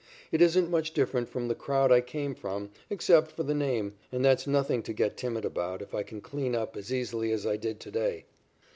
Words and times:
It 0.31 0.41
isn't 0.41 0.71
much 0.71 0.95
different 0.95 1.29
from 1.29 1.47
the 1.47 1.53
crowd 1.53 1.91
I 1.91 2.01
came 2.01 2.33
from, 2.33 2.71
except 2.89 3.31
for 3.33 3.43
the 3.43 3.53
name, 3.53 3.93
and 4.11 4.25
that's 4.25 4.47
nothing 4.47 4.81
to 4.81 4.93
get 4.93 5.15
timid 5.15 5.45
about 5.45 5.79
if 5.83 5.93
I 5.93 6.01
can 6.01 6.21
clean 6.21 6.55
up 6.55 6.75
as 6.75 6.91
easily 6.91 7.31
as 7.31 7.45
I 7.45 7.55
did 7.55 7.79
to 7.81 7.91
day. 7.91 8.25